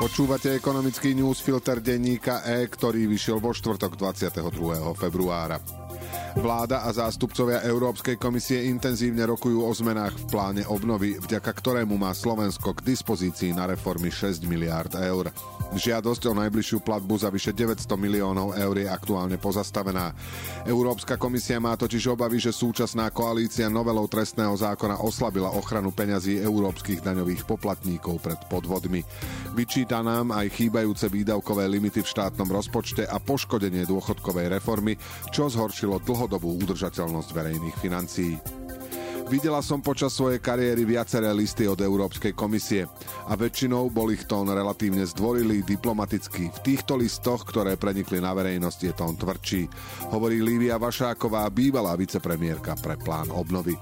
[0.00, 4.48] Počúvate ekonomický newsfilter denníka E, ktorý vyšiel vo štvrtok 22.
[4.96, 5.60] februára.
[6.40, 12.16] Vláda a zástupcovia Európskej komisie intenzívne rokujú o zmenách v pláne obnovy, vďaka ktorému má
[12.16, 15.28] Slovensko k dispozícii na reformy 6 miliárd eur.
[15.70, 20.10] Žiadosť o najbližšiu platbu za vyše 900 miliónov eur je aktuálne pozastavená.
[20.66, 27.06] Európska komisia má totiž obavy, že súčasná koalícia novelou trestného zákona oslabila ochranu peňazí európskych
[27.06, 29.06] daňových poplatníkov pred podvodmi.
[29.54, 34.98] Vyčíta nám aj chýbajúce výdavkové limity v štátnom rozpočte a poškodenie dôchodkovej reformy,
[35.30, 38.59] čo zhoršilo dlhodobú udržateľnosť verejných financií.
[39.30, 42.90] Videla som počas svojej kariéry viaceré listy od Európskej komisie
[43.30, 46.50] a väčšinou bol ich tón relatívne zdvorilý, diplomatický.
[46.50, 49.70] V týchto listoch, ktoré prenikli na verejnosť, je tón tvrdší.
[50.10, 53.78] Hovorí Lívia Vašáková, bývalá vicepremiérka pre plán obnovy.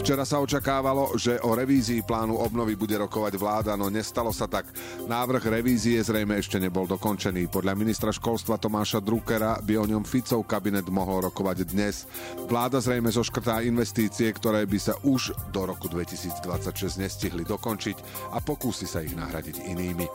[0.00, 4.70] Včera sa očakávalo, že o revízii plánu obnovy bude rokovať vláda, no nestalo sa tak.
[5.04, 7.52] Návrh revízie zrejme ešte nebol dokončený.
[7.52, 12.04] Podľa ministra školstva Tomáša Druckera by o ňom Ficov kabinet mohol rokovať dnes.
[12.48, 18.84] Vláda zrejme zoškrtá investície, ktoré by sa už do roku 2026 nestihli dokončiť a pokúsi
[18.84, 20.06] sa ich nahradiť inými.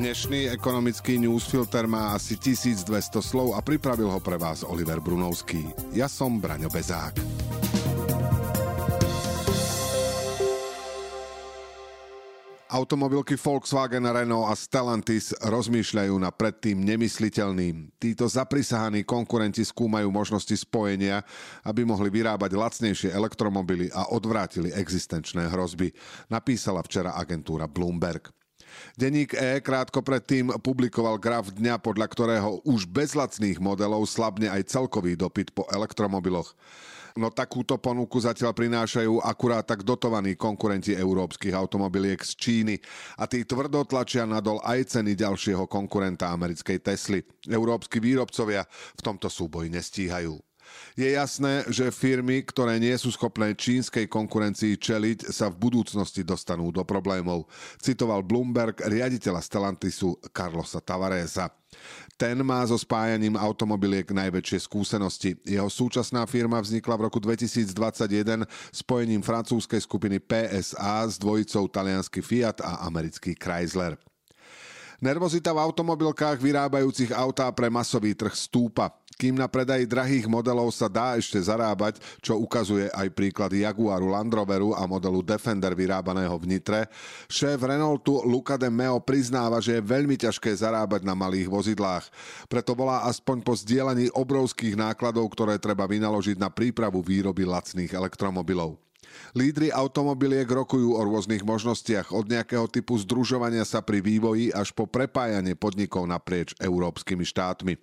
[0.00, 5.62] Dnešný ekonomický newsfilter má asi 1200 slov a pripravil ho pre vás Oliver Brunovský.
[5.92, 7.43] Ja som Braňo Bezák.
[12.74, 17.94] Automobilky Volkswagen, Renault a Stellantis rozmýšľajú na predtým nemysliteľným.
[18.02, 21.22] Títo zaprisahaní konkurenti skúmajú možnosti spojenia,
[21.62, 25.94] aby mohli vyrábať lacnejšie elektromobily a odvrátili existenčné hrozby,
[26.26, 28.34] napísala včera agentúra Bloomberg.
[28.98, 34.74] Denník E krátko predtým publikoval graf dňa, podľa ktorého už bez lacných modelov slabne aj
[34.74, 36.58] celkový dopyt po elektromobiloch.
[37.14, 42.74] No takúto ponuku zatiaľ prinášajú akurát tak dotovaní konkurenti európskych automobiliek z Číny
[43.22, 47.22] a tí tvrdo tlačia nadol aj ceny ďalšieho konkurenta americkej Tesly.
[47.46, 50.34] Európsky výrobcovia v tomto súboji nestíhajú.
[50.94, 56.70] Je jasné, že firmy, ktoré nie sú schopné čínskej konkurencii čeliť, sa v budúcnosti dostanú
[56.70, 57.50] do problémov.
[57.82, 61.50] Citoval Bloomberg riaditeľa Stellantisu Carlosa Tavaresa.
[62.14, 65.34] Ten má so spájaním automobiliek najväčšie skúsenosti.
[65.42, 72.62] Jeho súčasná firma vznikla v roku 2021 spojením francúzskej skupiny PSA s dvojicou taliansky Fiat
[72.62, 73.98] a americký Chrysler.
[75.02, 78.94] Nervozita v automobilkách vyrábajúcich autá pre masový trh stúpa.
[79.14, 84.34] Kým na predaji drahých modelov sa dá ešte zarábať, čo ukazuje aj príklad Jaguaru Land
[84.34, 86.80] Roveru a modelu Defender vyrábaného v Nitre,
[87.30, 92.04] šéf Renaultu Luca de Meo priznáva, že je veľmi ťažké zarábať na malých vozidlách.
[92.50, 98.83] Preto volá aspoň po zdieľaní obrovských nákladov, ktoré treba vynaložiť na prípravu výroby lacných elektromobilov.
[99.34, 104.86] Lídry automobiliek rokujú o rôznych možnostiach, od nejakého typu združovania sa pri vývoji až po
[104.86, 107.74] prepájanie podnikov naprieč európskymi štátmi.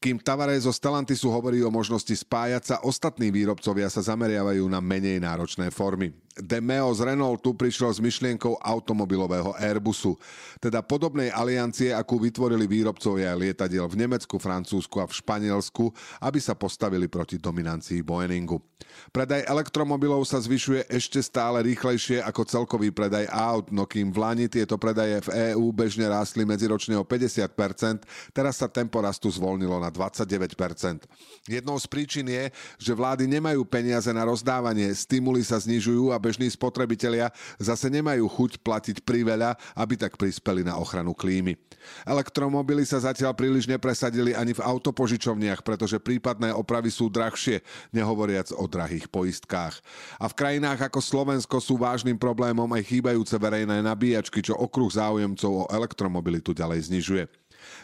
[0.00, 5.22] Kým Tavares zo Stellantisu hovorí o možnosti spájať sa, ostatní výrobcovia sa zameriavajú na menej
[5.22, 6.12] náročné formy.
[6.38, 10.14] Demeo z Renaultu prišiel s myšlienkou automobilového Airbusu,
[10.62, 15.90] teda podobnej aliancie, akú vytvorili výrobcovia lietadiel v Nemecku, Francúzsku a v Španielsku,
[16.22, 18.62] aby sa postavili proti dominancii Boeingu.
[19.10, 24.46] Predaj elektromobilov sa zvyšuje ešte stále rýchlejšie ako celkový predaj aut, no kým v Lani
[24.46, 29.90] tieto predaje v EÚ bežne rástli medziročne o 50%, teraz sa tempo rastu zvolnilo na
[29.90, 31.10] 29%.
[31.50, 36.46] Jednou z príčin je, že vlády nemajú peniaze na rozdávanie, stimuly sa znižujú a bežní
[36.46, 41.58] spotrebitelia zase nemajú chuť platiť priveľa, aby tak prispeli na ochranu klímy.
[42.06, 48.70] Elektromobily sa zatiaľ príliš nepresadili ani v autopožičovniach, pretože prípadné opravy sú drahšie, nehovoriac o
[48.70, 49.82] drahých poistkách.
[50.22, 55.66] A v krajinách ako Slovensko sú vážnym problémom aj chýbajúce verejné nabíjačky, čo okruh záujemcov
[55.66, 57.39] o elektromobilitu ďalej znižuje.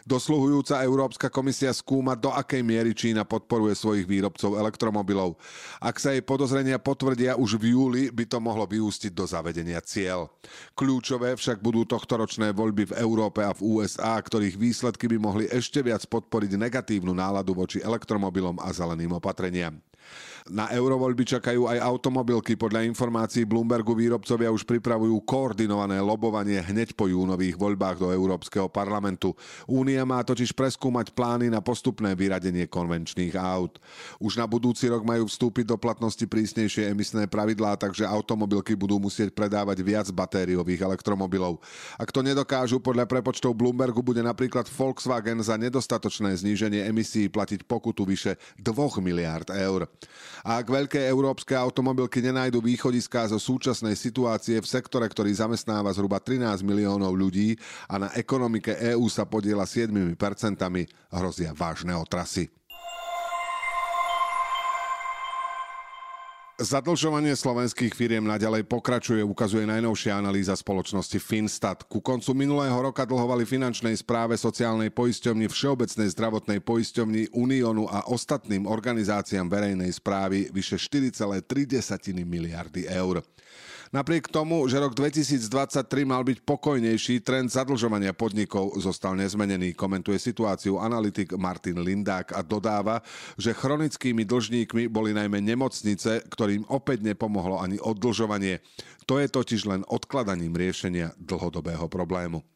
[0.07, 5.37] Dosluhujúca Európska komisia skúma, do akej miery Čína podporuje svojich výrobcov elektromobilov.
[5.83, 10.31] Ak sa jej podozrenia potvrdia už v júli, by to mohlo vyústiť do zavedenia cieľ.
[10.79, 15.83] Kľúčové však budú tohtoročné voľby v Európe a v USA, ktorých výsledky by mohli ešte
[15.83, 19.77] viac podporiť negatívnu náladu voči elektromobilom a zeleným opatreniam.
[20.47, 22.55] Na eurovoľby čakajú aj automobilky.
[22.55, 29.35] Podľa informácií Bloombergu výrobcovia už pripravujú koordinované lobovanie hneď po júnových voľbách do Európskeho parlamentu.
[29.67, 33.83] Únia má totiž preskúmať plány na postupné vyradenie konvenčných aut.
[34.23, 39.35] Už na budúci rok majú vstúpiť do platnosti prísnejšie emisné pravidlá, takže automobilky budú musieť
[39.35, 41.59] predávať viac batériových elektromobilov.
[41.99, 48.07] Ak to nedokážu, podľa prepočtov Bloombergu bude napríklad Volkswagen za nedostatočné zníženie emisí platiť pokutu
[48.07, 49.91] vyše 2 miliárd eur.
[50.47, 56.23] A ak veľké európske automobilky nenajdu východiská zo súčasnej situácie v sektore, ktorý zamestnáva zhruba
[56.23, 57.59] 13 miliónov ľudí
[57.91, 60.15] a na ekonomike EÚ sa podiela 7%,
[61.11, 62.47] hrozia vážne otrasy.
[66.57, 71.85] Zadlžovanie slovenských firiem naďalej pokračuje, ukazuje najnovšia analýza spoločnosti Finstat.
[71.85, 78.65] Ku koncu minulého roka dlhovali finančnej správe sociálnej poisťovni, Všeobecnej zdravotnej poisťovni, Uniónu a ostatným
[78.65, 81.45] organizáciám verejnej správy vyše 4,3
[82.25, 83.21] miliardy eur.
[83.95, 90.83] Napriek tomu, že rok 2023 mal byť pokojnejší, trend zadlžovania podnikov zostal nezmenený, komentuje situáciu
[90.83, 93.05] analytik Martin Lindák a dodáva,
[93.39, 98.59] že chronickými dlžníkmi boli najmä nemocnice, ktorým opäť nepomohlo ani oddlžovanie.
[99.07, 102.56] To je totiž len odkladaním riešenia dlhodobého problému.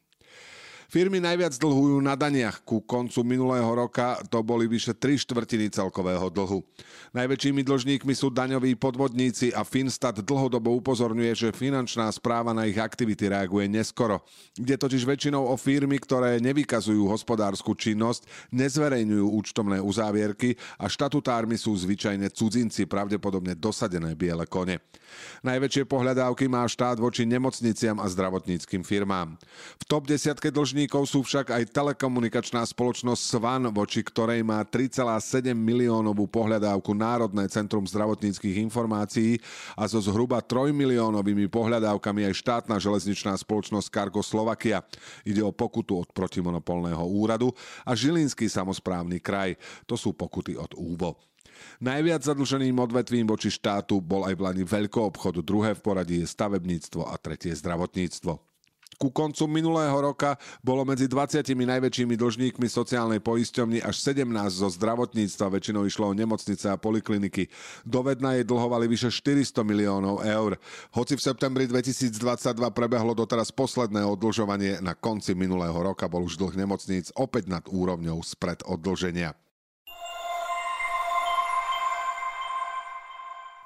[0.90, 2.66] Firmy najviac dlhujú na daniach.
[2.66, 6.66] Ku koncu minulého roka to boli vyše 3 štvrtiny celkového dlhu.
[7.14, 13.31] Najväčšími dlžníkmi sú daňoví podvodníci a Finstat dlhodobo upozorňuje, že finančná správa na ich aktivity
[13.31, 14.26] reaguje neskoro.
[14.58, 21.70] Ide totiž väčšinou o firmy, ktoré nevykazujú hospodárskú činnosť, nezverejňujú účtovné uzávierky a štatutármi sú
[21.70, 24.82] zvyčajne cudzinci, pravdepodobne dosadené biele kone.
[25.46, 29.38] Najväčšie pohľadávky má štát voči nemocniciam a zdravotníckým firmám.
[29.78, 35.53] V top desiatke dlžníkov dlžníkov sú však aj telekomunikačná spoločnosť Svan, voči ktorej má 3,7
[35.53, 39.37] miliónovú pohľadávku Národné centrum zdravotníckých informácií
[39.77, 44.81] a so zhruba 3 miliónovými pohľadávkami aj štátna železničná spoločnosť Cargo Slovakia.
[45.29, 47.53] Ide o pokutu od protimonopolného úradu
[47.85, 49.61] a Žilinský samozprávny kraj.
[49.85, 51.21] To sú pokuty od úvo.
[51.85, 57.05] Najviac zadlženým odvetvím voči štátu bol aj v Lani veľkoobchodu, druhé v poradí je stavebníctvo
[57.05, 58.50] a tretie zdravotníctvo.
[58.98, 65.56] Ku koncu minulého roka bolo medzi 20 najväčšími dlžníkmi sociálnej poisťovny až 17 zo zdravotníctva,
[65.56, 67.48] väčšinou išlo o nemocnice a polikliniky.
[67.87, 70.60] Dovedna jej dlhovali vyše 400 miliónov eur.
[70.92, 72.16] Hoci v septembri 2022
[72.76, 78.20] prebehlo doteraz posledné oddlžovanie, na konci minulého roka bol už dlh nemocníc opäť nad úrovňou
[78.20, 79.32] spred oddlženia.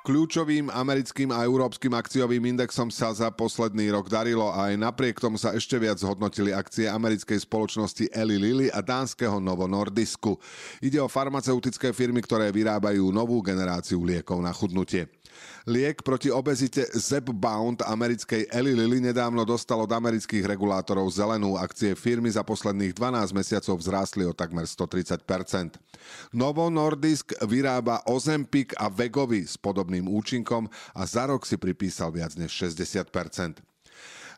[0.05, 5.41] Kľúčovým americkým a európskym akciovým indexom sa za posledný rok darilo a aj napriek tomu
[5.41, 10.37] sa ešte viac zhodnotili akcie americkej spoločnosti Eli Lilly a dánskeho Novo Nordisku.
[10.85, 15.09] Ide o farmaceutické firmy, ktoré vyrábajú novú generáciu liekov na chudnutie.
[15.67, 21.57] Liek proti obezite Zepbound americkej Eli Lilly nedávno dostal od amerických regulátorov zelenú.
[21.57, 25.77] Akcie firmy za posledných 12 mesiacov vzrástli o takmer 130%.
[26.37, 32.37] Novo Nordisk vyrába Ozempic a Vegovi s podobným účinkom a za rok si pripísal viac
[32.39, 33.74] než 60%.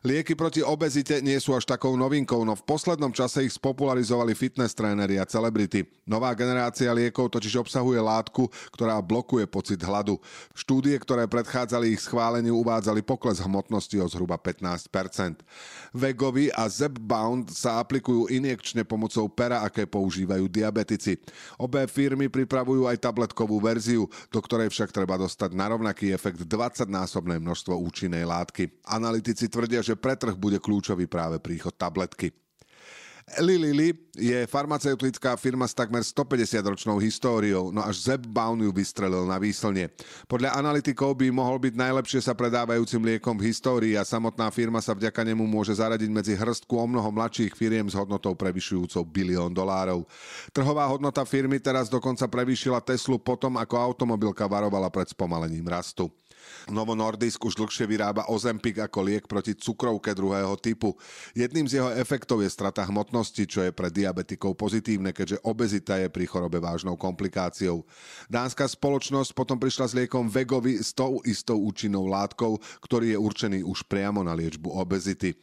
[0.05, 4.77] Lieky proti obezite nie sú až takou novinkou, no v poslednom čase ich spopularizovali fitness
[4.77, 5.89] tréneri a celebrity.
[6.05, 10.21] Nová generácia liekov totiž obsahuje látku, ktorá blokuje pocit hladu.
[10.53, 15.41] Štúdie, ktoré predchádzali ich schváleniu, uvádzali pokles hmotnosti o zhruba 15%.
[15.97, 21.17] Vegovi a Zepbound sa aplikujú injekčne pomocou pera, aké používajú diabetici.
[21.57, 27.41] Obe firmy pripravujú aj tabletkovú verziu, do ktorej však treba dostať na rovnaký efekt 20-násobné
[27.41, 28.69] množstvo účinnej látky.
[28.85, 32.35] Analytici tvrdia, že pre trh bude kľúčový práve príchod tabletky.
[33.35, 39.35] Eli Lilly je farmaceutická firma s takmer 150-ročnou históriou, no až Zepbound ju vystrelil na
[39.35, 39.91] výslne.
[40.31, 44.95] Podľa analytikov by mohol byť najlepšie sa predávajúcim liekom v histórii a samotná firma sa
[44.95, 50.07] vďaka nemu môže zaradiť medzi hrstku o mnoho mladších firiem s hodnotou prevyšujúcou bilión dolárov.
[50.55, 56.07] Trhová hodnota firmy teraz dokonca prevýšila Teslu potom, ako automobilka varovala pred spomalením rastu.
[56.71, 60.95] Novo Nordisk už dlhšie vyrába Ozempic ako liek proti cukrovke druhého typu.
[61.31, 66.11] Jedným z jeho efektov je strata hmotnosti, čo je pre diabetikov pozitívne, keďže obezita je
[66.11, 67.87] pri chorobe vážnou komplikáciou.
[68.27, 73.59] Dánska spoločnosť potom prišla s liekom Vegovi s tou istou účinnou látkou, ktorý je určený
[73.63, 75.35] už priamo na liečbu obezity.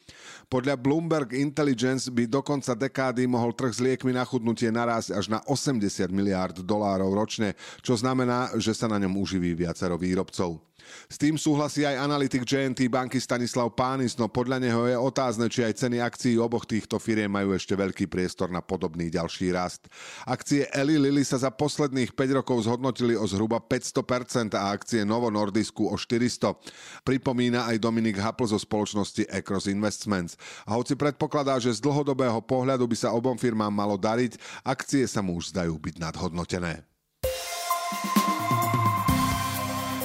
[0.49, 5.27] Podľa Bloomberg Intelligence by do konca dekády mohol trh s liekmi na chudnutie narásť až
[5.33, 10.74] na 80 miliárd dolárov ročne, čo znamená, že sa na ňom uživí viacero výrobcov.
[11.09, 15.67] S tým súhlasí aj analytik JNT banky Stanislav Pánis, no podľa neho je otázne, či
[15.67, 19.91] aj ceny akcií oboch týchto firiem majú ešte veľký priestor na podobný ďalší rast.
[20.25, 25.29] Akcie Eli Lilly sa za posledných 5 rokov zhodnotili o zhruba 500% a akcie Novo
[25.29, 26.55] Nordisku o 400.
[27.03, 30.39] Pripomína aj Dominik Hapl zo spoločnosti Across Investments.
[30.65, 35.21] A hoci predpokladá, že z dlhodobého pohľadu by sa obom firmám malo dariť, akcie sa
[35.21, 36.94] mu už zdajú byť nadhodnotené.